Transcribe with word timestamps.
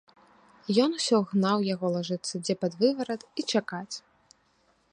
Ён 0.83 0.95
усё 0.99 1.17
гнаў 1.33 1.65
яго 1.73 1.85
лажыцца 1.95 2.35
дзе 2.45 2.53
пад 2.63 2.71
выварат 2.85 3.21
і 3.43 3.49
чакаць. 3.53 3.95